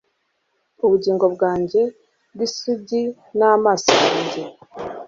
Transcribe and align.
Ubugingo 0.85 1.25
bwanjye 1.35 1.81
bw'isugi 2.33 3.01
n'amaso 3.37 3.89
yanjye 4.03 4.41